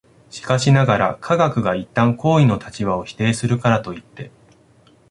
[0.31, 4.31] しかしながら、科学が一旦行為の立場を否定するからといって、